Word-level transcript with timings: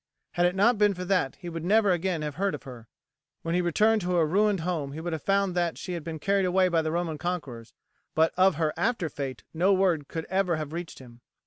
Had 0.31 0.47
it 0.47 0.55
not 0.55 0.79
been 0.79 0.95
for 0.95 1.05
that 1.05 1.35
he 1.35 1.47
would 1.47 1.63
never 1.63 1.91
again 1.91 2.23
have 2.23 2.33
heard 2.33 2.55
of 2.55 2.63
her. 2.63 2.87
When 3.43 3.53
he 3.53 3.61
returned 3.61 4.01
to 4.01 4.15
her 4.15 4.25
ruined 4.25 4.61
home 4.61 4.93
he 4.93 4.99
would 4.99 5.13
have 5.13 5.21
found 5.21 5.53
that 5.53 5.77
she 5.77 5.93
had 5.93 6.03
been 6.03 6.17
carried 6.17 6.45
away 6.47 6.69
by 6.69 6.81
the 6.81 6.91
Roman 6.91 7.19
conquerors, 7.19 7.71
but 8.15 8.33
of 8.35 8.55
her 8.55 8.73
after 8.75 9.09
fate 9.09 9.43
no 9.53 9.73
word 9.73 10.07
could 10.07 10.25
ever 10.25 10.55
have 10.55 10.73
reached 10.73 10.97
him. 10.97 11.21